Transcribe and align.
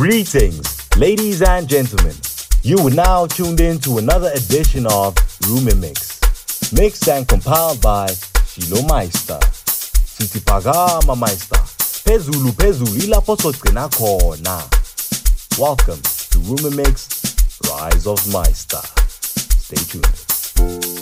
Greetings, 0.00 0.96
ladies 0.96 1.42
and 1.42 1.68
gentlemen. 1.68 2.14
You 2.62 2.78
are 2.86 2.90
now 2.90 3.26
tuned 3.26 3.60
in 3.60 3.78
to 3.80 3.98
another 3.98 4.30
edition 4.34 4.86
of 4.86 5.14
Room 5.46 5.66
& 5.66 5.78
Mix, 5.78 6.72
mixed 6.72 7.06
and 7.06 7.28
compiled 7.28 7.82
by 7.82 8.06
Shilo 8.06 8.88
Meister. 8.88 9.38
Sitipagama 10.16 11.18
Meister, 11.18 11.60
Pezulu 12.08 12.50
Pezulu 12.52 12.96
ilapho 13.02 13.36
sogcina 13.36 13.90
kona. 13.94 14.64
Welcome 15.60 16.00
to 16.30 16.38
Room 16.48 16.76
& 16.76 16.78
Mix, 16.78 17.06
Rise 17.68 18.06
of 18.06 18.26
Meister. 18.32 18.80
Stay 19.18 19.84
tuned. 19.84 20.99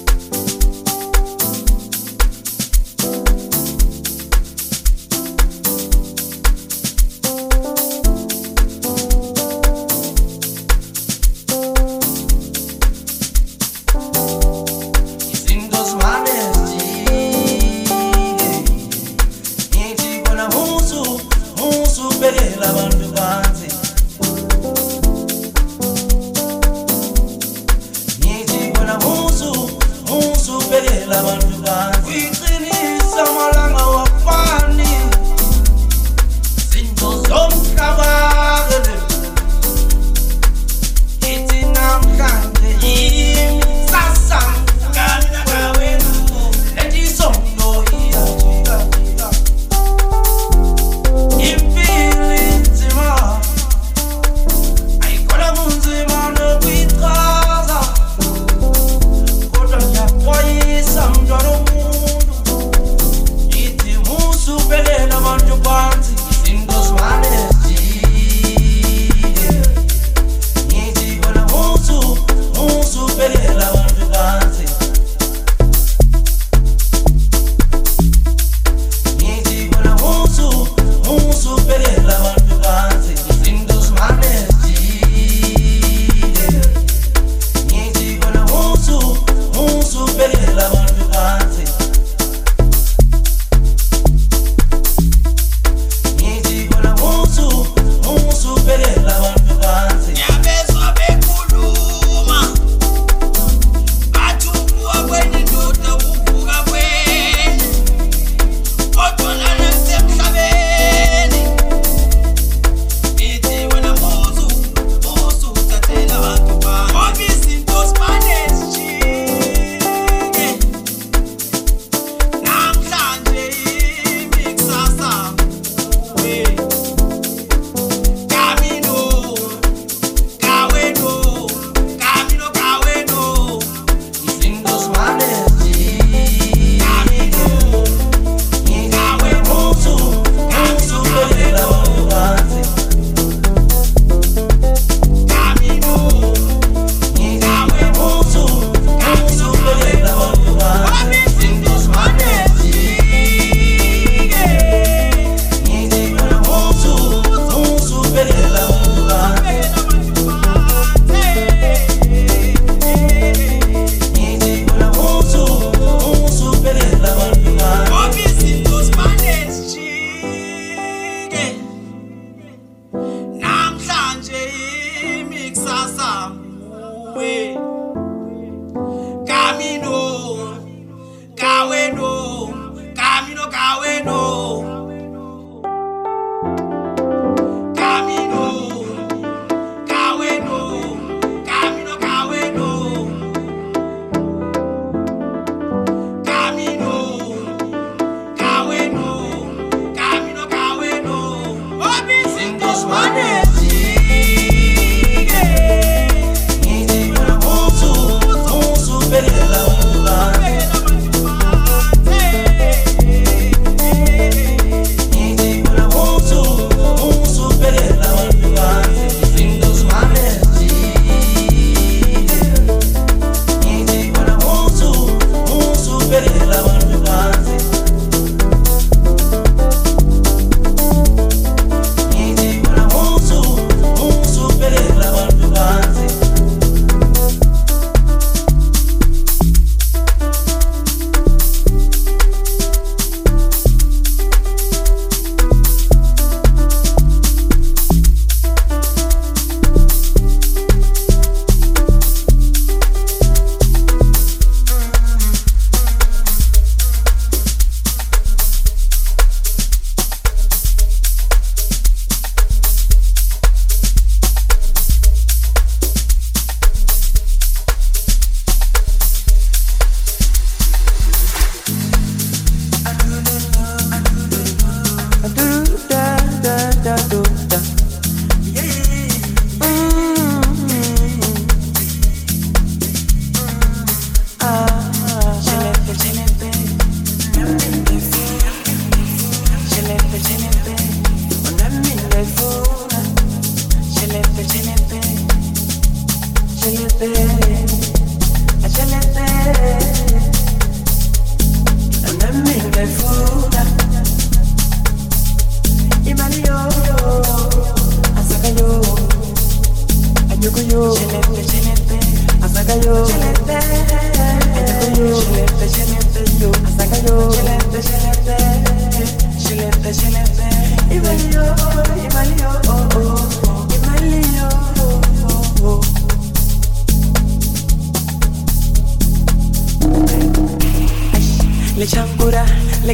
money. 202.88 203.38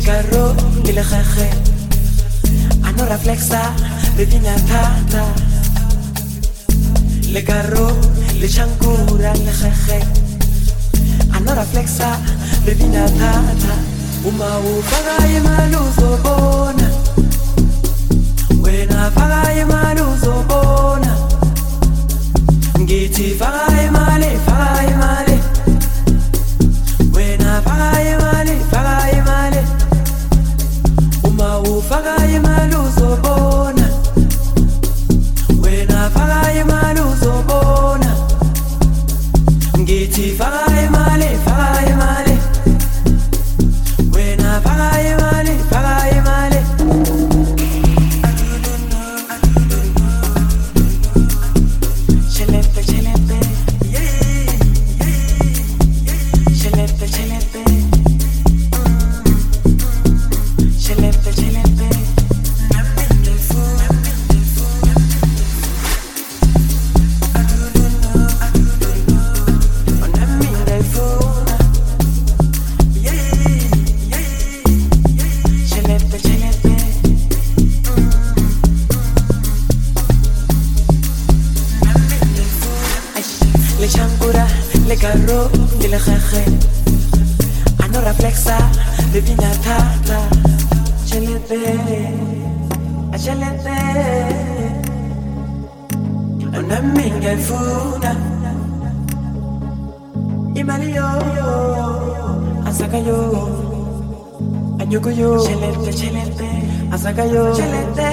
Le 0.04 0.10
carro 0.10 0.54
y 0.84 0.92
le 0.92 1.02
jajé, 1.02 1.48
a 2.82 2.92
no 2.92 3.06
reflexar 3.06 3.72
de 4.18 4.26
vina 4.26 4.54
tata. 4.68 5.24
Le 7.32 7.42
carro 7.42 7.88
le 8.38 8.46
changura, 8.46 9.32
le 9.32 9.50
jajé, 9.50 10.00
a 11.32 11.40
no 11.40 11.54
reflexar 11.54 12.18
de 12.66 12.74
vina 12.74 13.06
tata. 13.06 13.74
Umau, 14.26 14.82
vaga 14.90 15.26
y 15.26 15.40
malo, 15.40 15.80
sobona. 15.98 16.90
Buena, 18.56 19.08
vaga 19.08 19.58
y 19.58 19.64
malo, 19.64 20.04
sobona. 20.22 21.16
Nguiti, 22.78 23.32
vaga. 23.40 24.03
imali 100.54 100.94
yo 100.94 101.06
asaka 102.66 102.98
yo 102.98 103.18
anyoko 104.80 105.10
yo 105.10 105.38
chelete 105.44 105.92
chelete. 105.92 106.48
Asaka 106.92 107.24
yo 107.24 107.52
chelete. 107.56 108.08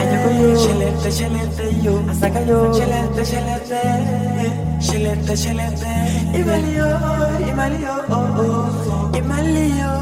Anyoko 0.00 0.30
yo 0.40 0.48
chelete 0.62 1.10
chelete 1.12 1.66
yo. 1.82 1.94
Asaka 2.10 2.40
yo 2.40 2.72
chelete 2.76 3.22
chelete. 3.30 3.80
Chelete 4.80 5.34
chelete. 5.36 5.92
Imali 6.38 6.70
yo 6.76 6.88
imali 7.50 7.78
yo 7.82 7.94
imali 9.18 9.66
yo 9.80 9.92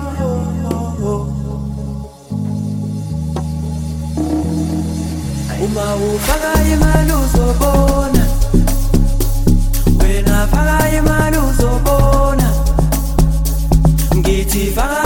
uma 5.65 5.87
ufaka 5.97 6.53
imalusobona 6.73 8.36
faka 10.53 10.79
imali 10.99 11.39
uzobona. 11.49 12.49
Ngithi 14.17 14.71
faka 14.77 15.06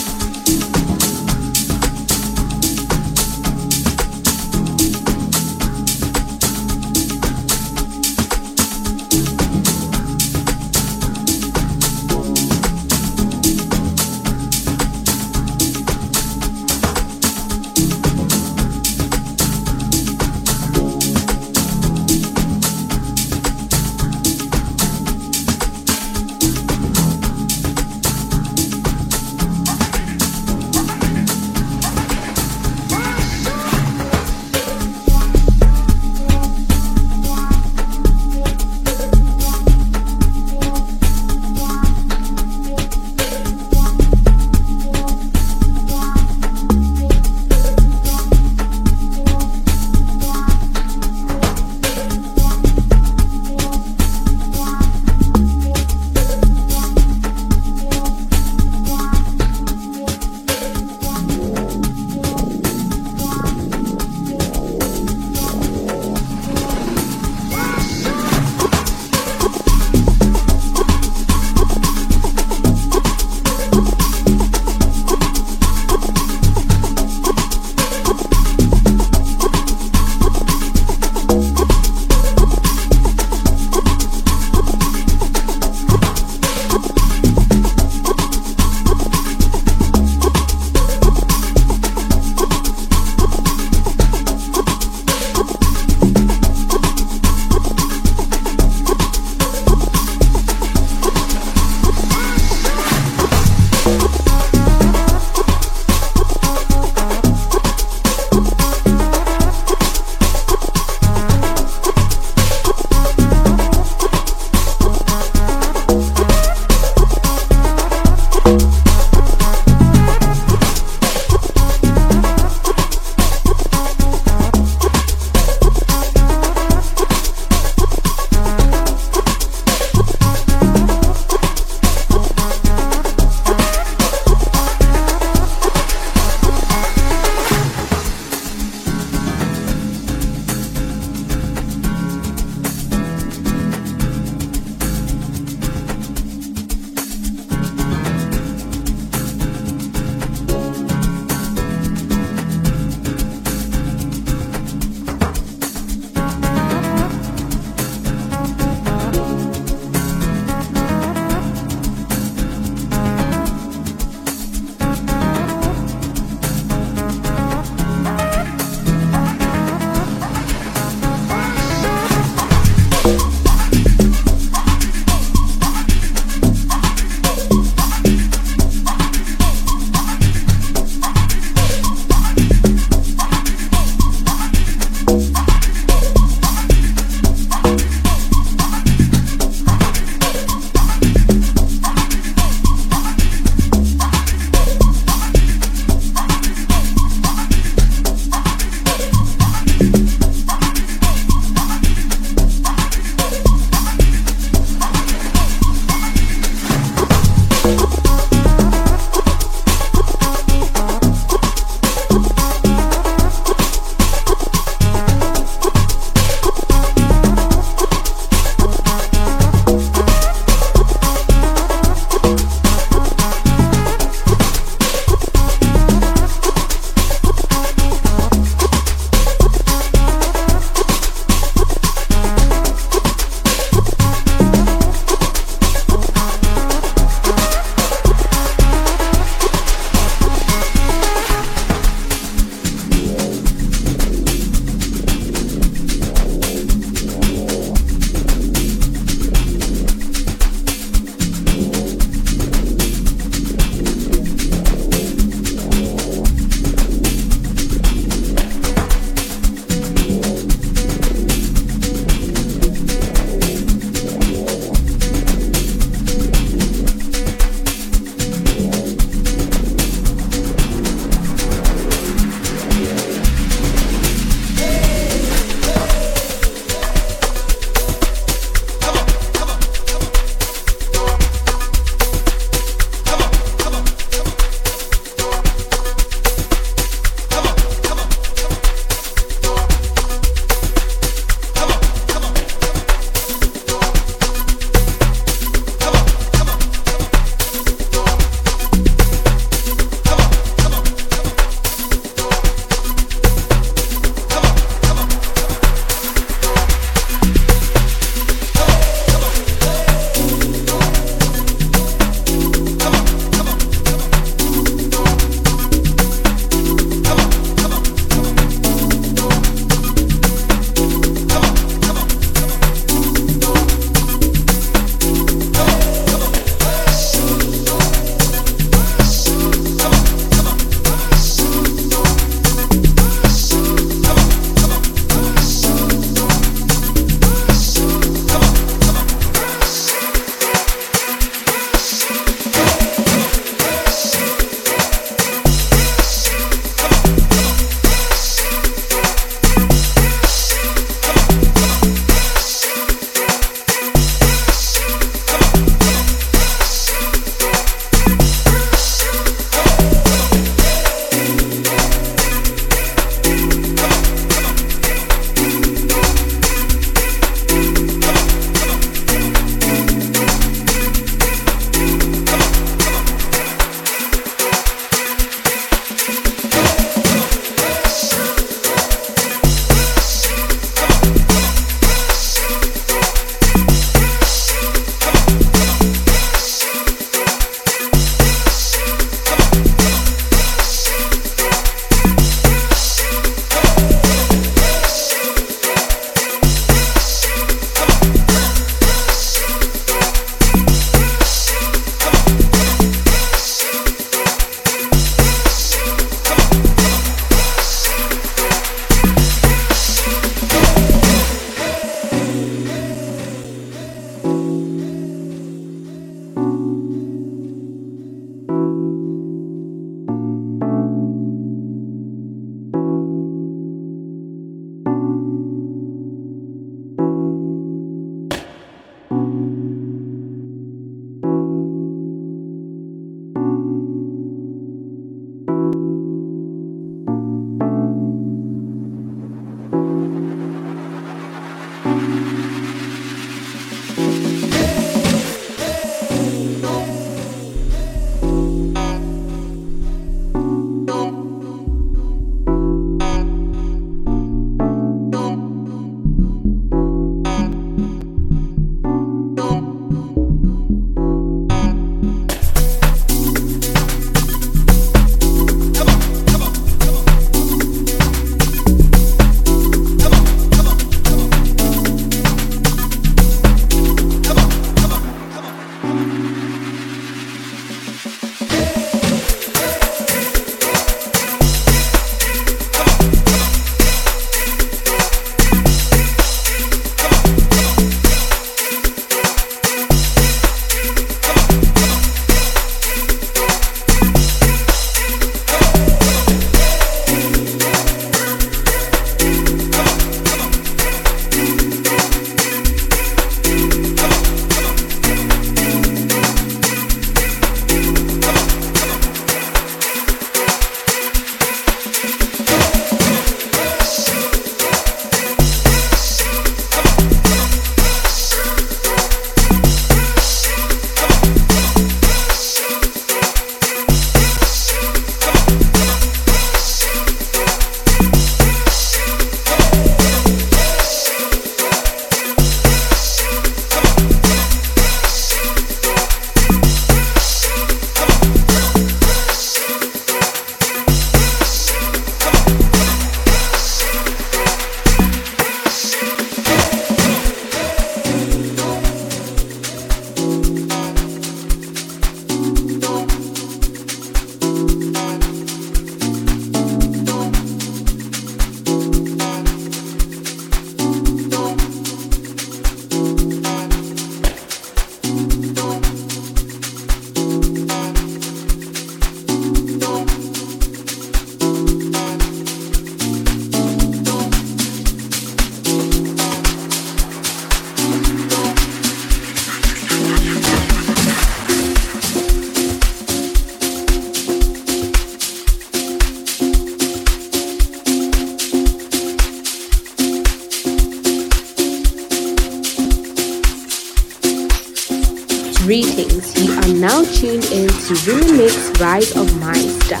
tuned 597.14 597.44
in 597.46 597.68
to 597.68 597.94
Remix 598.06 598.80
Rise 598.80 599.16
of 599.16 599.26
Meister, 599.40 600.00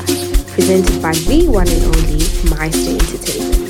presented 0.52 1.02
by 1.02 1.12
the 1.12 1.48
one 1.48 1.68
and 1.68 1.84
only 1.84 2.24
Meister 2.48 2.92
Entertainment. 2.92 3.69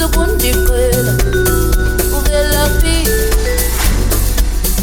sokundiqela 0.00 1.12
uvelaphi 2.16 2.96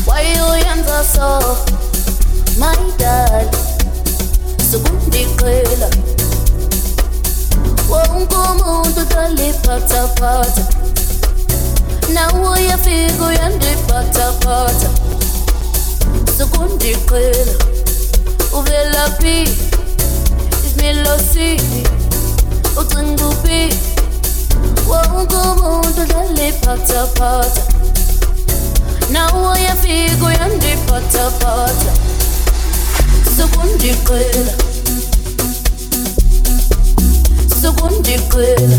wayoyenza 0.08 1.04
so 1.14 1.58
my 2.60 2.78
dad? 3.00 3.50
Sokundiqela 4.72 5.90
wonke 7.90 8.36
umuntu 8.52 9.02
taliphathaphatha 9.10 10.64
nawe 12.14 12.50
uyafika 12.50 13.26
uyandiphathaphatha 13.26 14.90
sokundiqela 16.38 17.56
uvelaphi 18.58 19.38
isimilosiphi 24.88 24.96
ucinguphi 24.96 24.96
wonke 25.14 25.36
umuntu 25.36 26.02
taliphathaphatha 26.12 27.64
nawe 29.12 29.40
uyafika 29.54 30.26
uyandiphathaphatha 30.26 31.92
sokundiqela 33.38 34.54
sokundiqela 37.62 38.78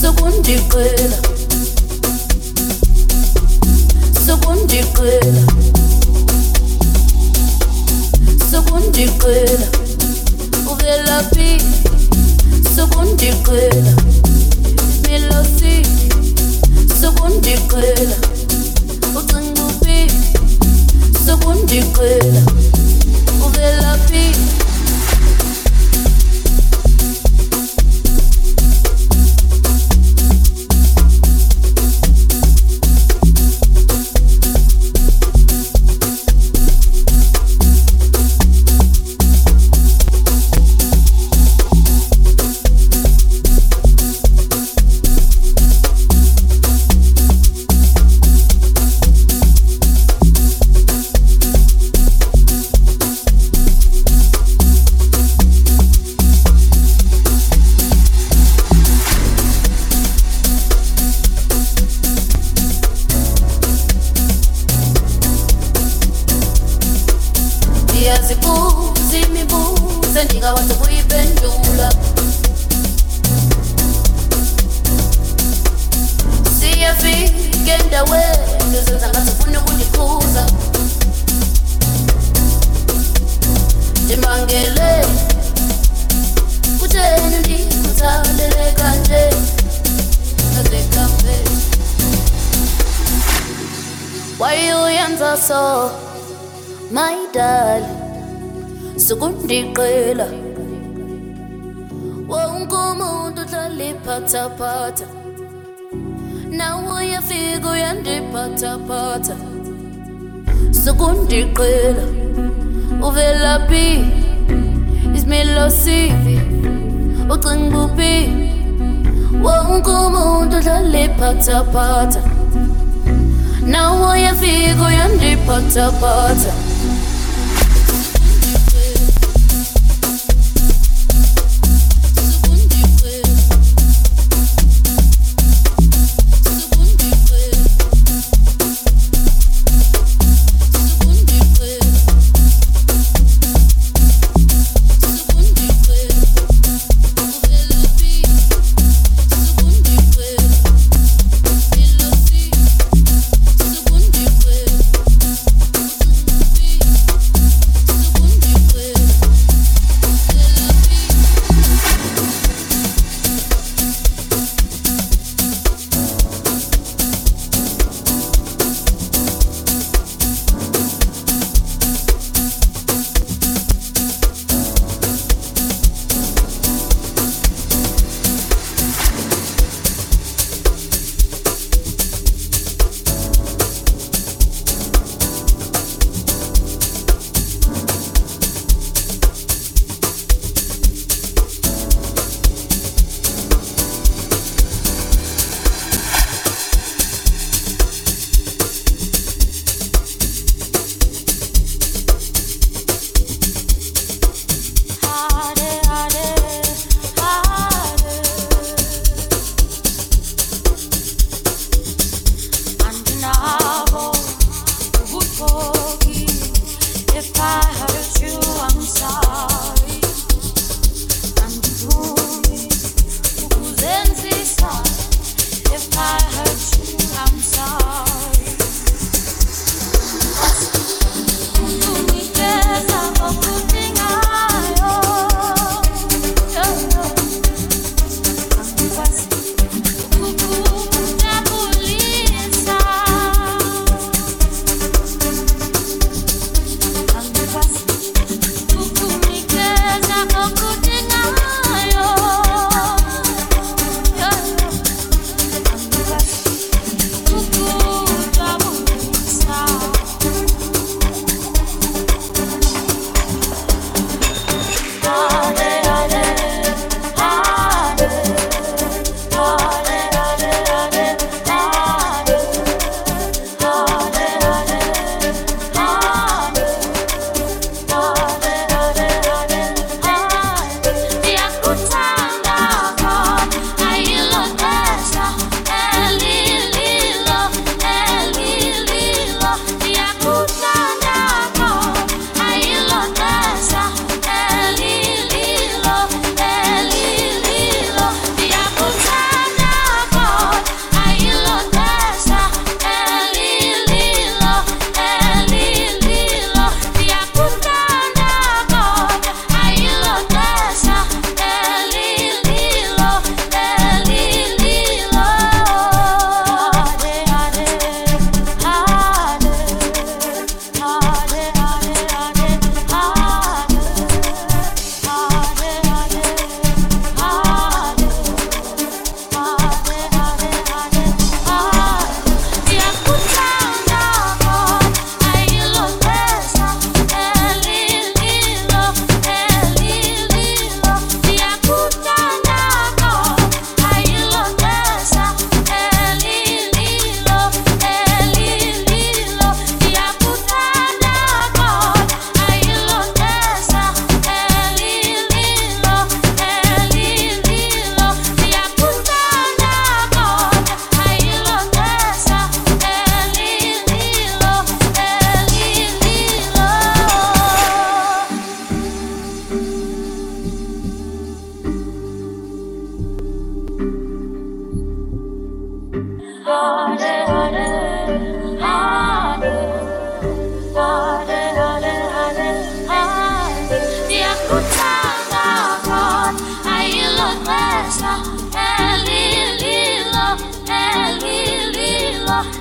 sokundiqela 0.00 1.42
sokundiqela 12.76 12.80
sokundiqela 12.80 13.92
uvelaphi 13.92 13.92
sokundiqela 13.92 13.92
milosi 15.04 15.74
sokundiqela 17.00 18.16
ucinguphi 19.18 20.00
sokundiqela 21.26 22.42
uvelaphi 23.46 24.24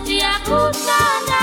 Diyakuthanda 0.05 1.41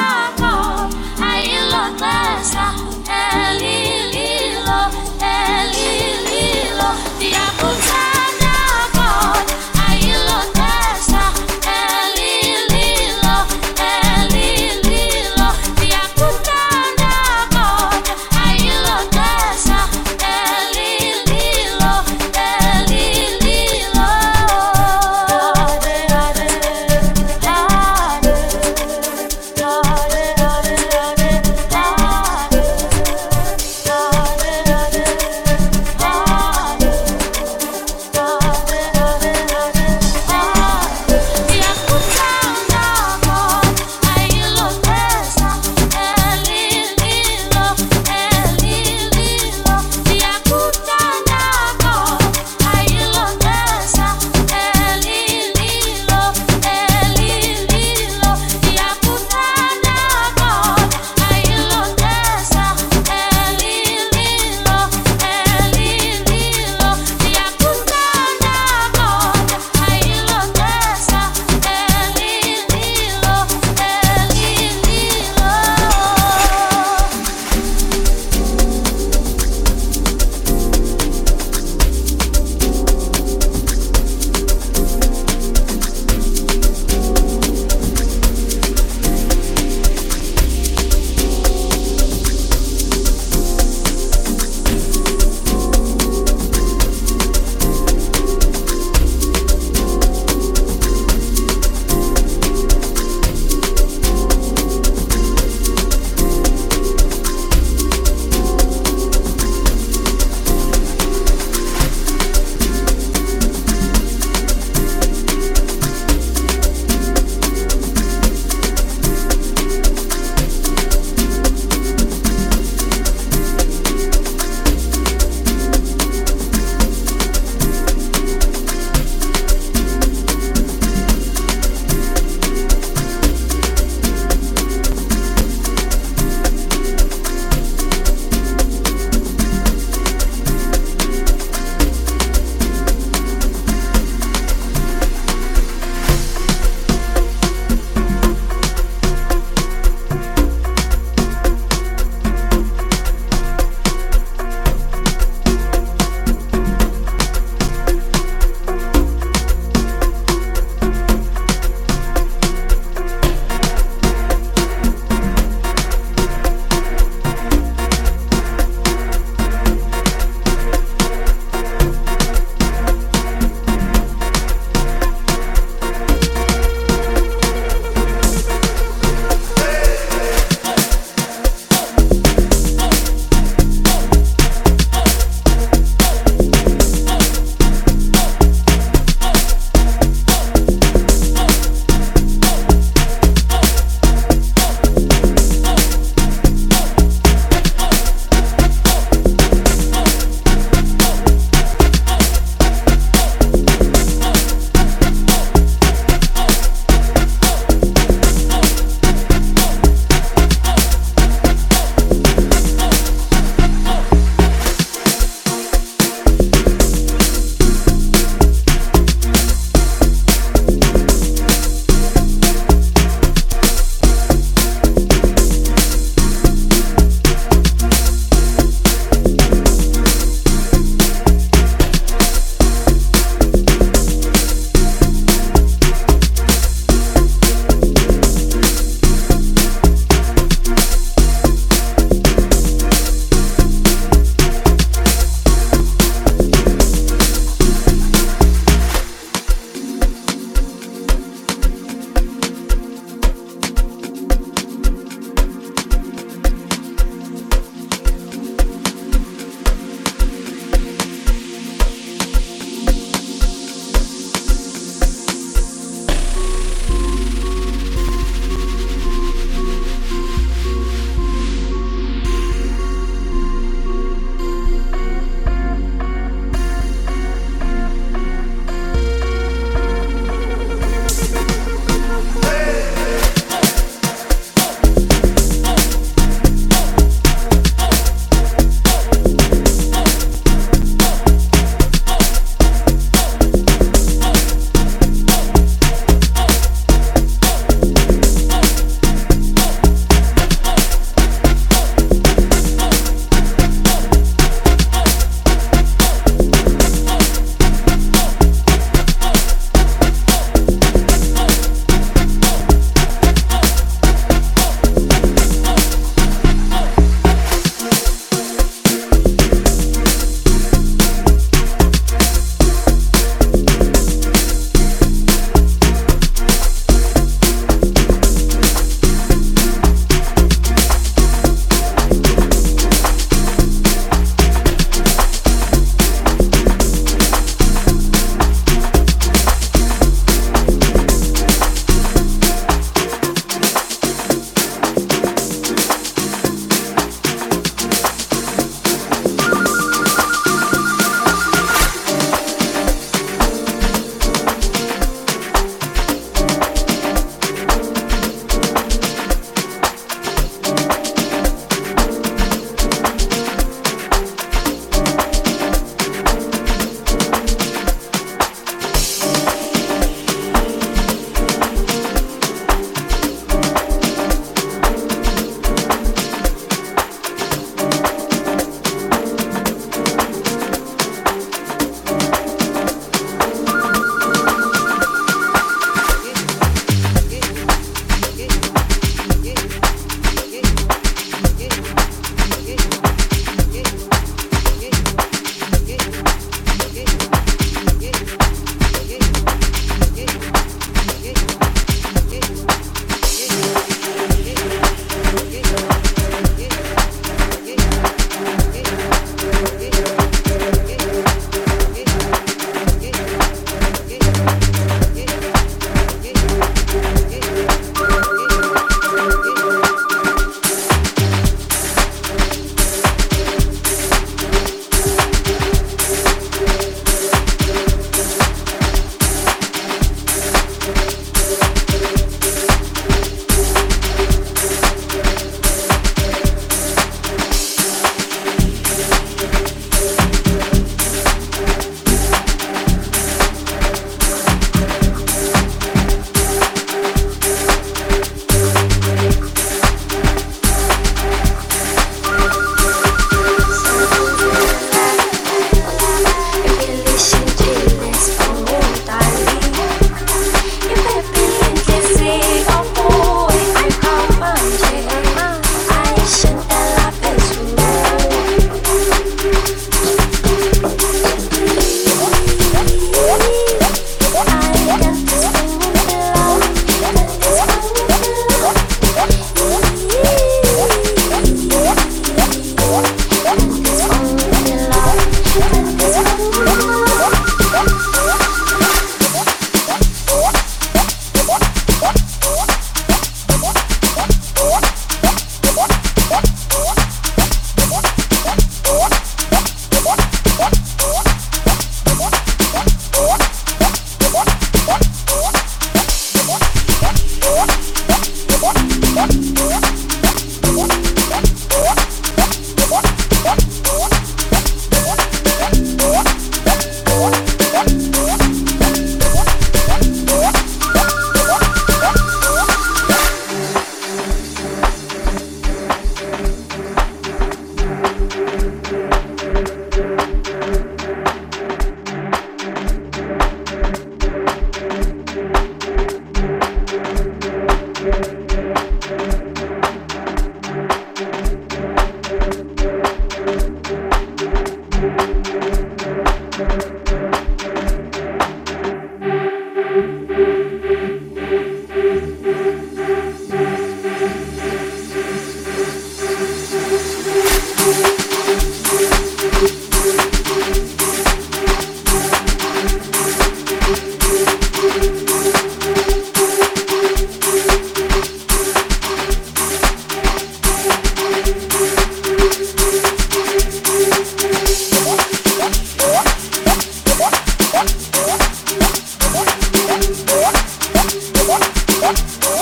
What? 582.01 582.58